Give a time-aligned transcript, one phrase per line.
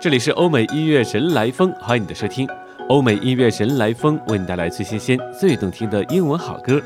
[0.00, 2.48] 这里是欧美音乐人来风，欢迎你的收听。
[2.88, 6.80] 欧美音乐人来风为你带来最新鲜、最动听的英文好歌。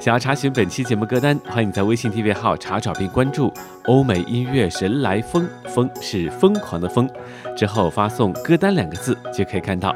[0.00, 3.54] 想要查询本期节目歌单，欢迎在微信订阅号查找并关注
[3.86, 7.08] “欧美音乐人来风”，风是疯狂的疯，
[7.56, 9.94] 之后发送“歌单”两个字就可以看到。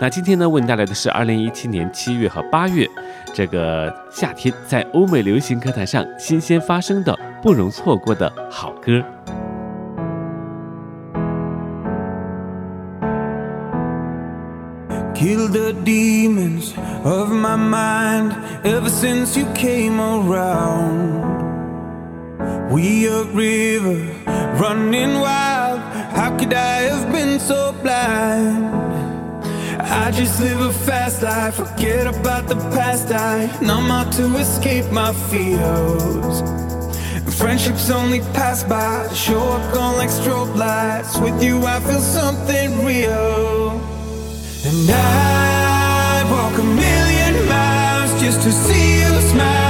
[0.00, 2.84] 那今天呢，为你带来的是二零一七年七月和八月
[3.32, 9.00] 这个夏天在欧美流行歌坛上新鲜发生的、不容错过的好歌。
[15.18, 16.72] Killed the demons
[17.04, 18.32] of my mind
[18.64, 21.26] ever since you came around.
[22.70, 23.98] We a river
[24.62, 25.80] running wild.
[26.14, 28.66] How could I have been so blind?
[29.82, 33.10] I just live a fast life, forget about the past.
[33.10, 36.42] I numb out to escape my fears.
[37.36, 41.18] Friendships only pass by, show up gone like strobe lights.
[41.18, 43.97] With you, I feel something real.
[44.68, 49.67] And I'd walk a million miles just to see you smile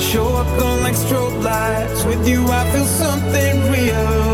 [0.00, 2.04] show up gone like strobe lights.
[2.04, 4.27] With you, I feel something real.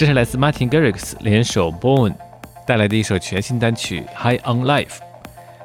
[0.00, 2.14] 这是来自 Martin Garrix 联手 Born
[2.66, 4.86] 带来的一首全新单曲《High on Life》。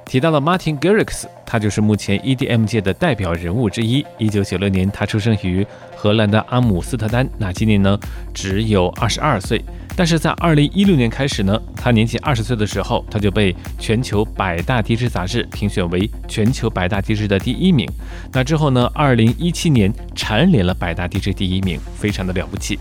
[0.06, 4.06] 提到了 Martin Garrix，他就是目前 EDM 界的代表人物之一。
[4.18, 5.66] 一九九六年，他出生于
[5.96, 7.98] 荷兰的阿姆斯特丹，那今年呢
[8.34, 9.64] 只有二十二岁。
[9.96, 17.90] 但是在二零一六年开始呢，他年仅二十岁的时候，他就被全球百大 DJ 杂志评选为全球百大 DJ 的第一名。
[18.34, 22.78] 那之后呢，二零一七年蝉联了百大 DJ 第一名，非常的了不起。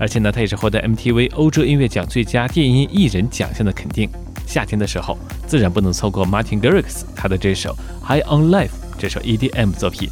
[0.00, 4.08] 而且呢，他也是获得 MTV 欧洲音乐奖最佳电音艺人奖项的肯定。
[4.46, 5.16] 夏天的时候，
[5.46, 8.68] 自然不能错过 Martin Garrix 他的这首《High on Life》
[8.98, 10.08] 这首 EDM 作品。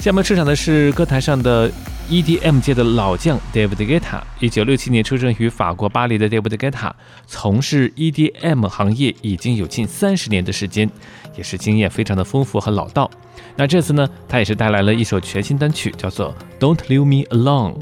[0.00, 1.70] 下面出场的是歌坛上的
[2.10, 4.20] EDM 界的老将 David Guetta。
[4.40, 6.90] 一九六七年出生于法国巴黎的 David Guetta，
[7.26, 10.90] 从事 EDM 行业已经有近三十年的时间，
[11.36, 13.10] 也是经验非常的丰富和老道。
[13.54, 17.78] 那这次呢，他也是带来了一首全新单曲，叫做《Don't Leave Me Alone》。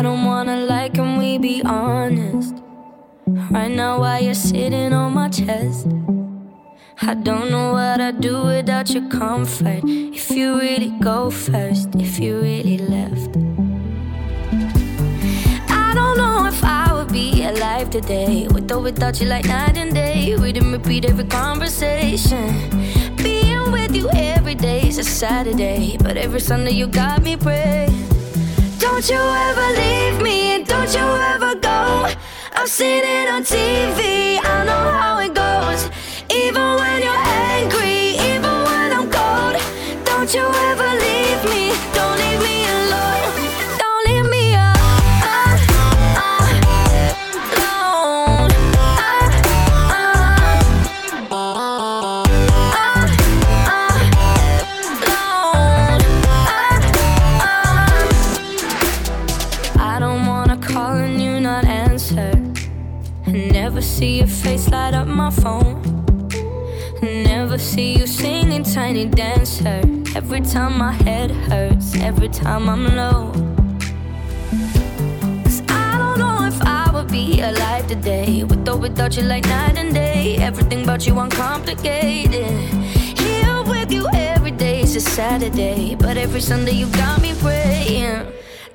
[0.00, 2.54] I don't wanna like can we be honest?
[3.50, 5.88] Right now, while you're sitting on my chest,
[7.02, 9.82] I don't know what I'd do without your comfort.
[9.84, 13.36] If you really go first, if you really left.
[15.68, 19.76] I don't know if I would be alive today with or without you, like night
[19.76, 20.34] and day.
[20.34, 22.48] We didn't repeat every conversation.
[23.16, 28.09] Being with you every day is a Saturday, but every Sunday you got me praying.
[29.00, 32.12] Don't you ever leave me, don't you ever go.
[32.52, 35.88] I've seen it on TV, I know how it goes.
[36.28, 37.29] Even when you're
[68.74, 69.82] tiny dancer.
[70.14, 73.32] Every time my head hurts, every time I'm low.
[75.42, 78.44] Cause I don't know if I would be alive today.
[78.44, 80.36] With or without you, like night and day.
[80.36, 82.50] Everything about you uncomplicated.
[83.18, 85.96] Here with you every day is a Saturday.
[85.96, 88.26] But every Sunday you got me praying.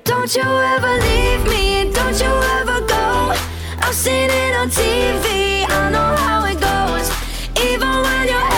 [0.04, 3.34] Don't you ever leave me, don't you ever go.
[3.80, 7.08] I've seen it on TV, I know how it goes.
[7.64, 8.55] Even when you're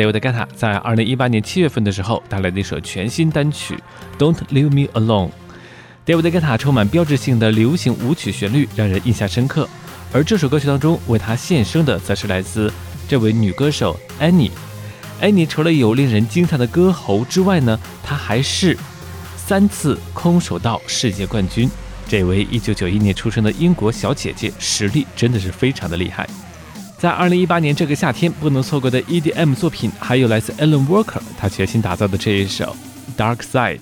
[0.00, 3.78] David Guetta 在二零一八年七月份的时候带来的一首全新单曲
[4.18, 5.28] 《Don't Leave Me Alone》。
[6.06, 9.68] David Guetta 充满标志性的流行舞曲旋律，让人印象深刻。
[10.10, 12.72] 而这首歌曲当中为他献声的，则是来自
[13.06, 14.50] 这位女歌手 Annie。
[15.20, 18.74] Annie 除了有令人惊叹的歌喉之外呢，她还是
[19.36, 21.68] 三次空手道世界冠军。
[22.08, 26.26] 这位一九九一年出生的英国小姐姐，实力真的是非常的厉害。
[27.00, 32.76] 在二零一八年这个夏天，不能错过的 EDM 作品，还有来自 Alan Walker 他全新打造的这一首
[33.18, 33.78] 《Dark Side》。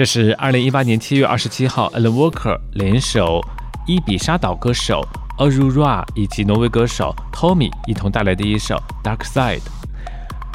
[0.00, 3.38] 这是二零一八年七月二十七号，Alan Walker 联手
[3.86, 9.58] 伊比沙岛歌手 Aurora 以及挪威歌手 Tommy 一同带来的一首《Dark Side》。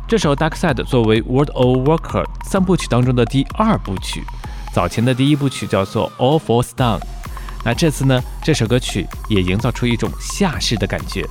[0.08, 4.24] 这首《Dark Side》作为《World of w o r k e r 三部曲当中的第二部曲，
[4.74, 6.98] 早前的第一部曲叫做《All Falls Down》。
[7.64, 11.24] 那这次呢，这首歌曲也营造出一种下世的感觉。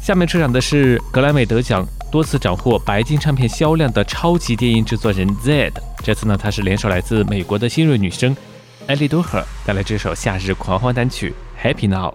[0.00, 1.84] 下面出场的是格莱美得奖
[2.14, 5.72] 多次斩获白金唱片销量的超级电音制作人 Z。
[6.04, 8.36] 这次呢，他是联手来自美国的新锐女生
[8.86, 12.14] Ellie d o h e r 带来这首夏日狂欢单曲《Happy Now》。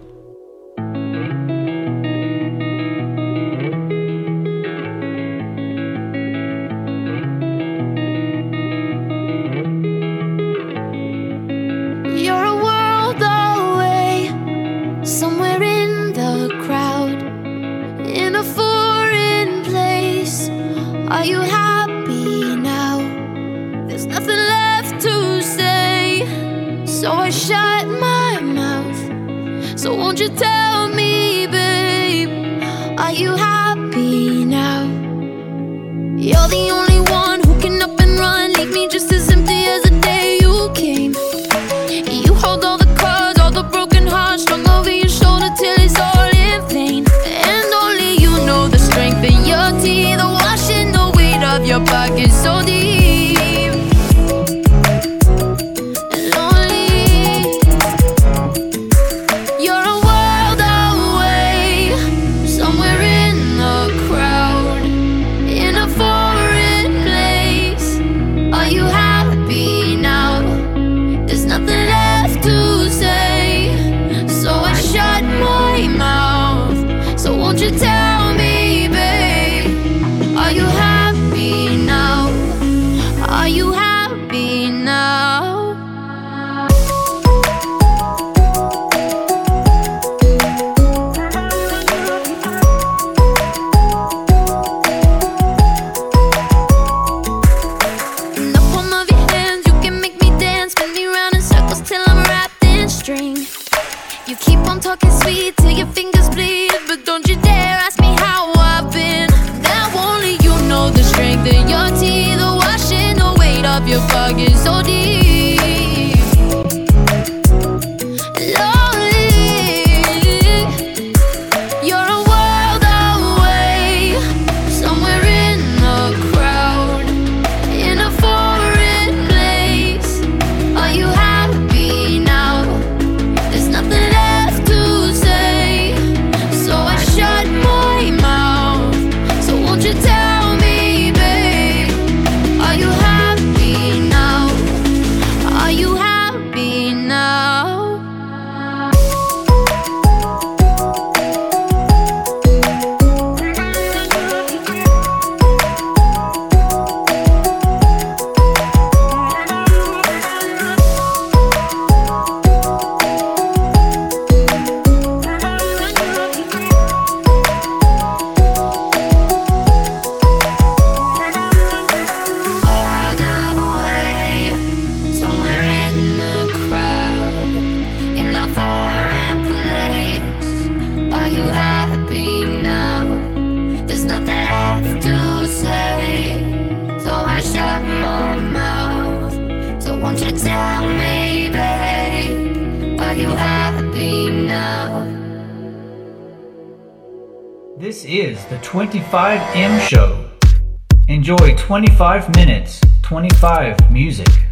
[201.80, 204.49] 25 minutes, 25 music.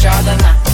[0.00, 0.67] draw the line.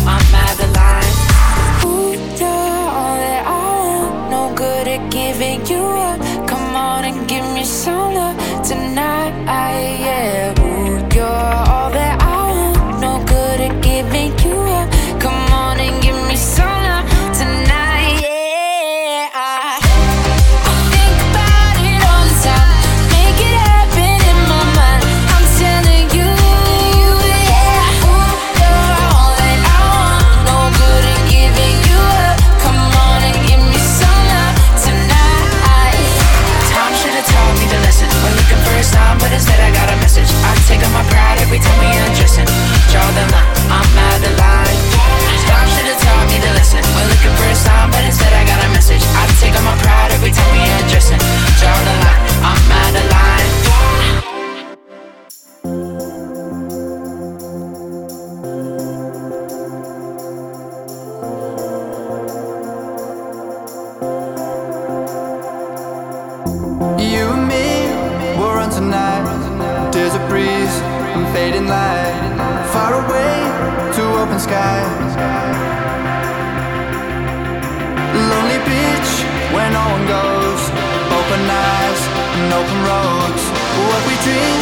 [82.54, 83.44] open roads.
[83.90, 84.58] What we dream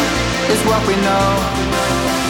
[0.52, 2.21] is what we know.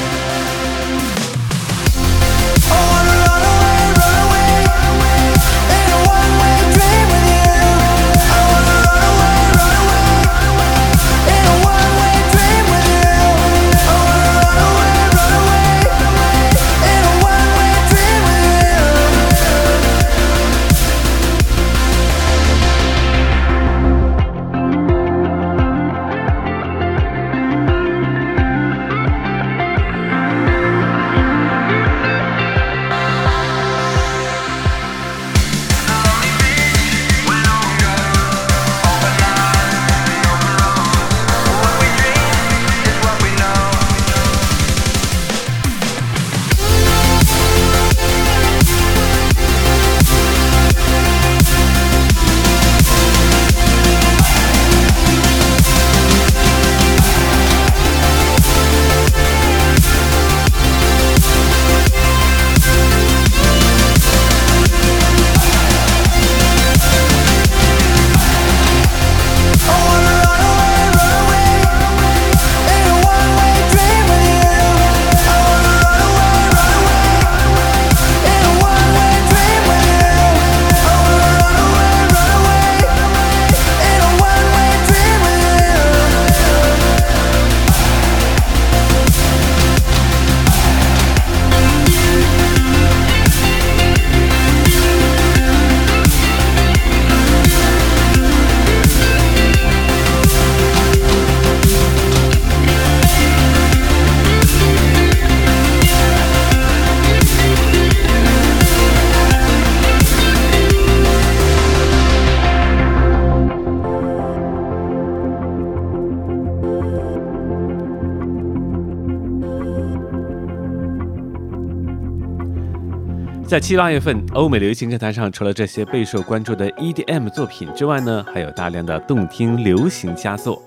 [123.53, 130.63] 在七八月份，欧美流行歌坛上，除了这些备受关注的 EDM 作品之外呢，还有大量的动听流行佳作。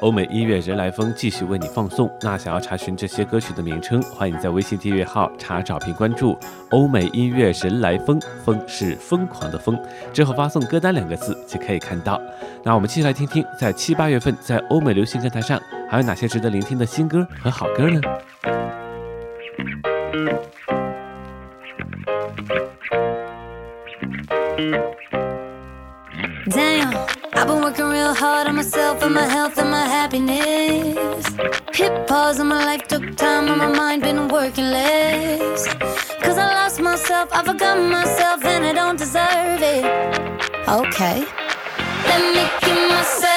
[0.00, 2.10] 欧美音乐人来疯继续为你放送。
[2.20, 6.36] 那想要查询这些歌曲的名称，欢迎在微信订阅号查找并关注
[6.72, 9.74] “欧美音乐人来疯”，疯是疯狂的疯，
[10.12, 12.20] 之后发送歌单两个字就可以看到。
[12.62, 17.98] 那我们继续来听听，在七八月份在欧美流行歌坛上还有哪些值得聆听的新歌和好歌呢？
[24.56, 24.96] Damn,
[27.34, 31.26] I've been working real hard on myself and my health and my happiness.
[31.74, 35.66] Hit pause on my life, took time on my mind, been working less.
[36.22, 39.84] Cause I lost myself, I forgot myself, and I don't deserve it.
[40.66, 41.26] Okay.
[42.08, 43.35] Let me give myself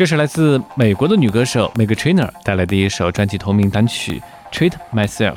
[0.00, 4.22] 这是来自美国的女歌手 Meg Trainor 带来的一首专辑同名单曲
[4.56, 5.34] 《Treat Myself》。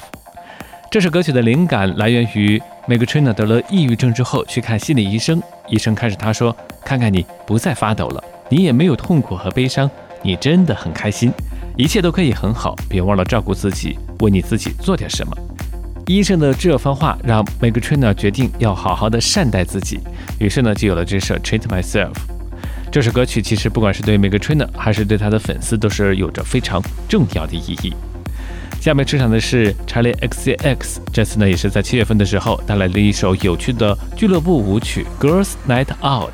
[0.90, 11.30] 这首歌曲的灵感来源于 Meg Trainor 得了抑郁症之后去看心理医生，医生看着她说：“看看你不再发抖了，你也没有痛苦和悲伤，你真的很开心，
[11.76, 15.36] 一切都可以很好，别忘了照顾自己，为你自己做点什么。”
[16.08, 20.00] 医生的这番话让 Meg Trainor 决定要好好的善待自己，
[20.40, 22.14] 于是呢就有了这首《Treat Myself》。
[22.94, 26.80] 这首歌曲其实不管是对 Meg Trainor 还是对他的粉丝，都是有着非常
[27.10, 27.92] 重要的意义。
[28.80, 36.34] 下面出场的是查理 XCX，这次呢也是在七月份的时候带来了一首有趣的俱乐部舞曲《Girls Night Out》。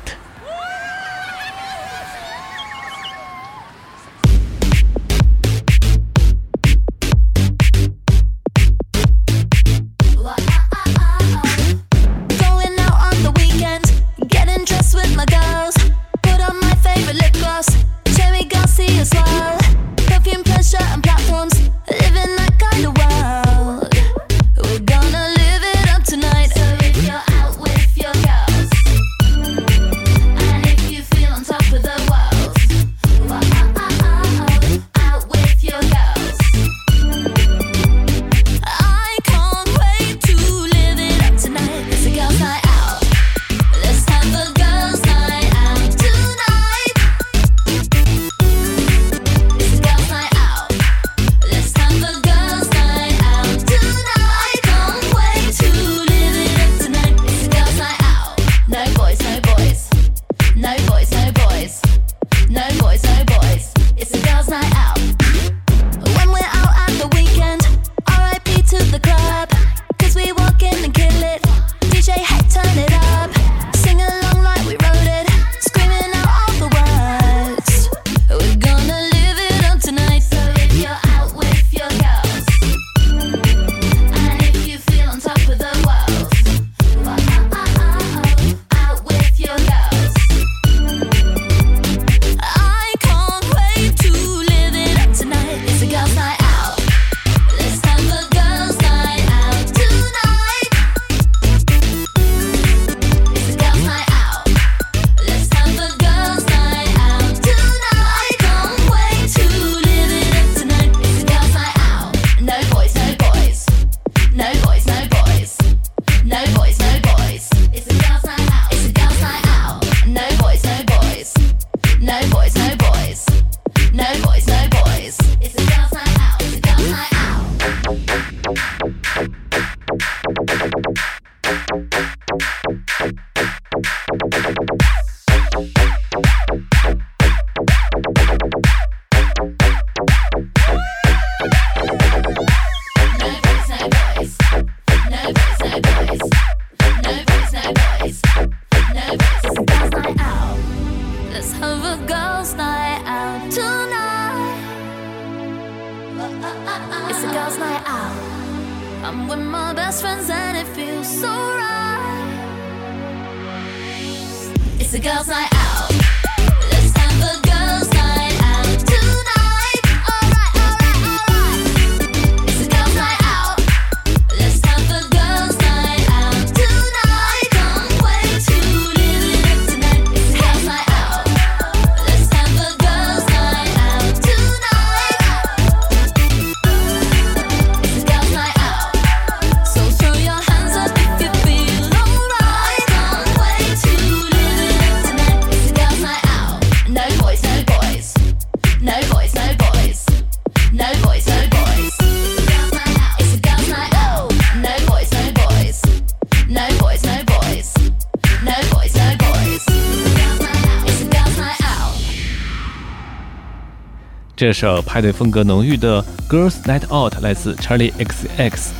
[214.50, 218.70] 这首派对风格浓郁的《Girls Night Out》来自 Charli XCX。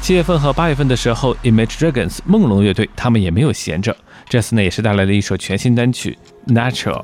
[0.00, 3.96] 七月份和八月份的时候，Imagine Dragons 梦龙乐队他们也没有闲着，
[4.28, 6.16] 这次呢也是带来了一首全新单曲
[6.54, 7.02] 《Natural》。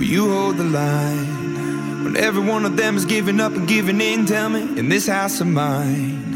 [0.00, 4.24] you hold the line when every one of them is giving up and giving in
[4.24, 6.35] tell me in this house of mine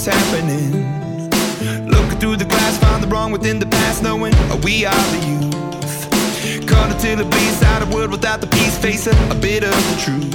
[0.00, 0.72] what's happening?
[1.86, 4.32] Looking through the glass, find the wrong within the past, knowing
[4.62, 6.66] we are the youth.
[6.66, 10.00] Caught until it bleeds out of world without the peace, facing a, bit of the
[10.02, 10.30] truth,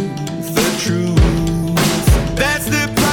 [0.54, 2.36] the truth.
[2.36, 3.05] That's the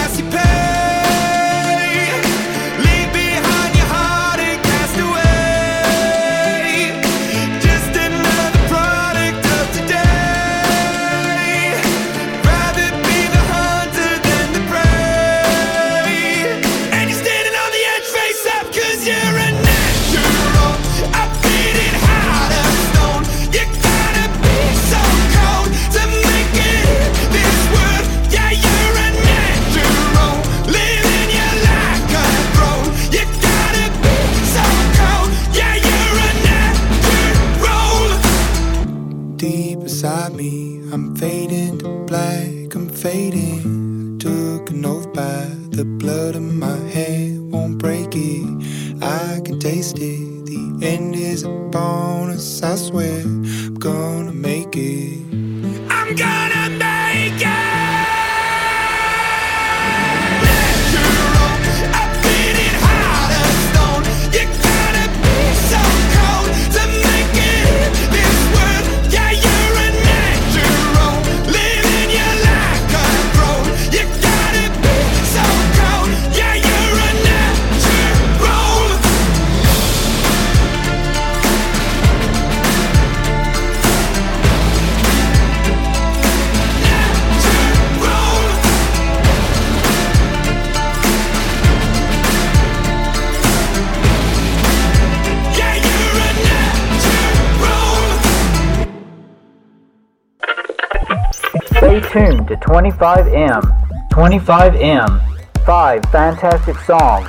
[102.73, 104.09] 25M.
[104.09, 105.21] 25M.
[105.67, 107.29] Five fantastic songs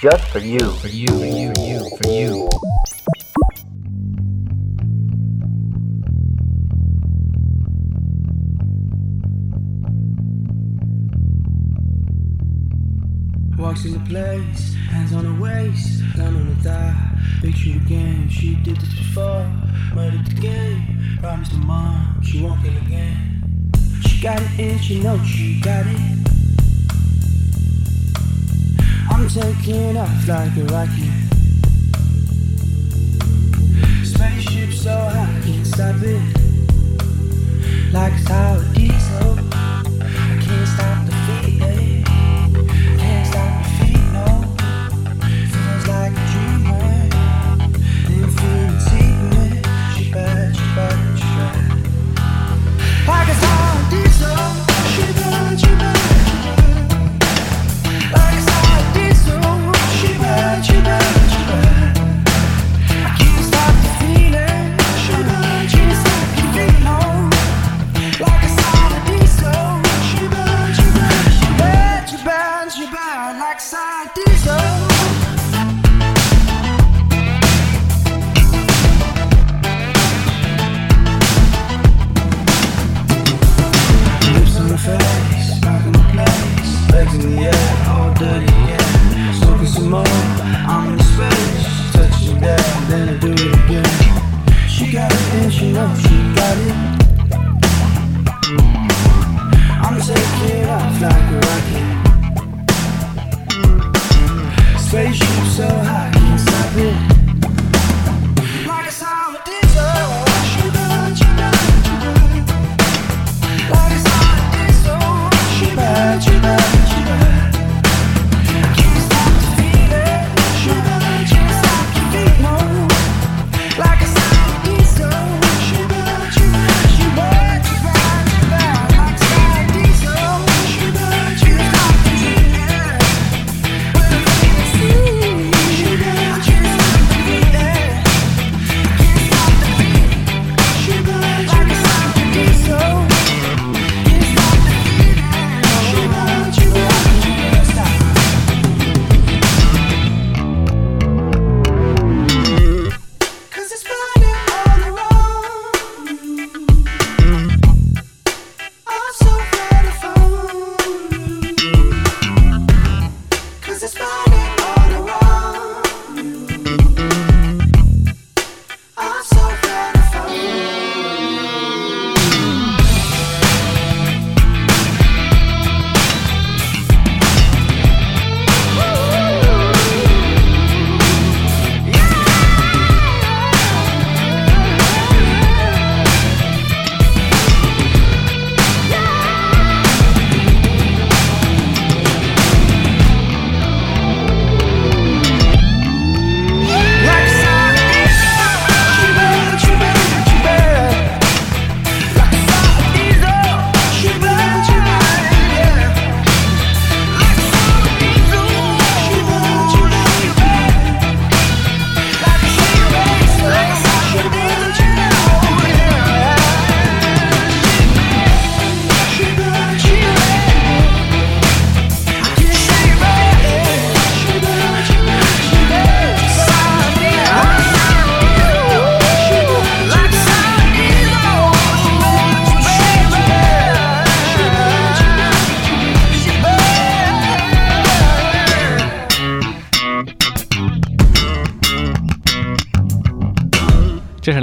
[0.00, 0.60] just for you.
[0.60, 2.48] For you, for you, for you, for you.
[13.58, 17.20] Walks into place, hands on her waist, gun on her thigh.
[17.42, 19.46] Big shoot again, she did this before.
[19.94, 23.37] Murdered the game, promised her mom she won't kill again.
[24.18, 25.96] She got it and she knows she got it.
[29.08, 31.12] I'm taking off like a rocket.
[34.04, 36.20] Spaceship so high, can't stop it.
[37.92, 39.47] Like a sour diesel,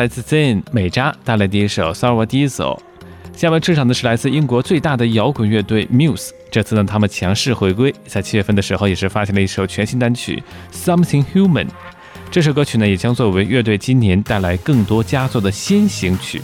[0.05, 2.77] 来自 Zen 美扎带来第一首《Sour Diesel》。
[3.35, 6.29] 下面出场的是来自英国最大的摇滚乐队 Muse。
[6.51, 10.43] 这次呢，他们强势回归，在七月份的时候也是发行了一首全新单曲
[10.77, 11.65] 《Something Human》。
[12.29, 16.39] 这首歌曲呢，也将作为乐队今年带来更多佳作的先行曲。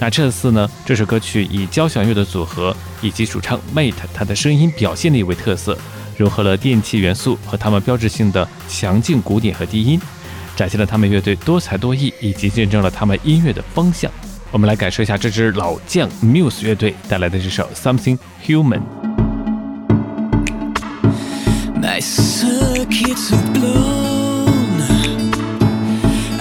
[0.00, 5.78] 那这次呢，这首歌曲以交响乐的组合以及主唱 Mate 他的声音表现力为特色，
[6.16, 10.00] 融合了电器元素和他们标志性的强劲鼓点和低音，
[10.55, 14.11] 展现了他们乐队多才多艺，以及见证了他们音乐的方向。
[14.51, 18.79] 我们来感受一下这支老将 Muse 乐队带来的这首《Something Human》。
[21.79, 24.81] My circuits are blown.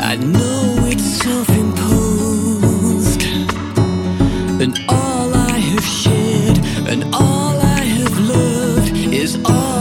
[0.00, 3.22] I know it's self imposed.
[4.58, 9.71] And all I have shared and all I have loved is all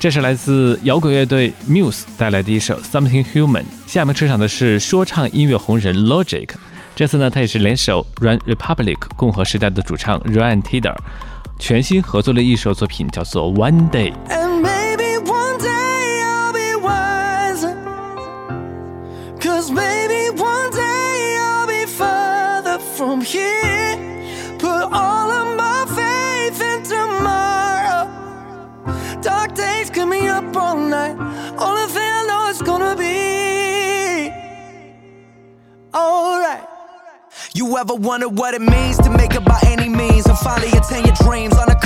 [0.00, 3.64] 这是来自摇滚乐队 Muse 带来的一首 Something Human。
[3.86, 6.48] 下面出场的是说唱音乐红人 Logic，
[6.96, 10.96] 这次呢，他也是联手 Run Republic 共和时代的主唱 Ryan Tedder，
[11.58, 14.14] 全新合作了一首作品，叫做 One Day。
[37.76, 40.26] ever wondered what it means to make it by any means?
[40.26, 41.78] And finally attain your dreams on a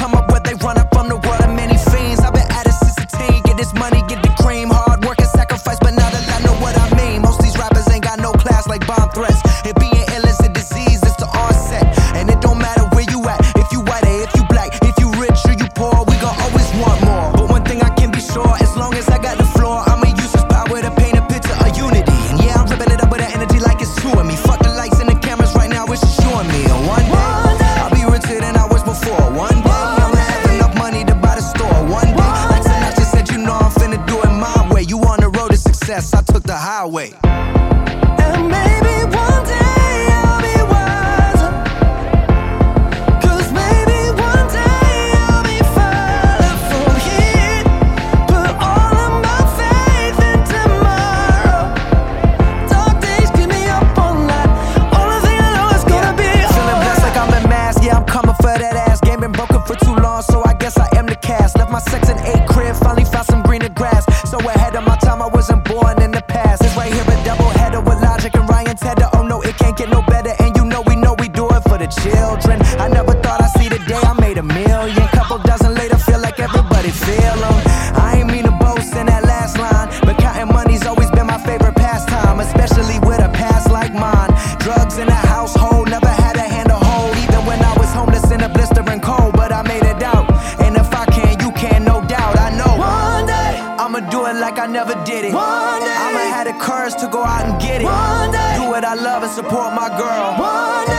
[83.85, 84.33] like mine.
[84.59, 87.17] Drugs in household, never had a hand to hold.
[87.25, 90.27] Even when I was homeless in a blistering cold, but I made it out.
[90.61, 92.39] And if I can, you can, no doubt.
[92.39, 92.73] I know.
[92.79, 95.35] One day, I'ma do it like I never did it.
[95.35, 97.85] One day, I'ma have the courage to go out and get it.
[97.85, 100.29] One day, do what I love and support my girl.
[100.39, 100.94] One day.